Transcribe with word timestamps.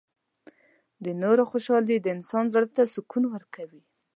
•د 1.03 1.05
نورو 1.21 1.43
خوشحالي 1.51 1.97
د 1.99 2.07
انسان 2.15 2.45
زړۀ 2.53 2.67
ته 2.75 2.83
سکون 2.93 3.23
ورکوي. 3.29 3.81